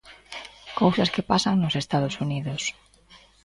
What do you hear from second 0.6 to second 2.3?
Cousas que pasan nos Estados